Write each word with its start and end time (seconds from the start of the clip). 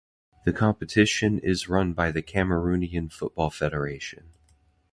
The 0.45 0.51
competition 0.51 1.37
is 1.37 1.69
run 1.69 1.93
by 1.93 2.11
the 2.11 2.23
Cameroonian 2.23 3.13
Football 3.13 3.51
Federation. 3.51 4.31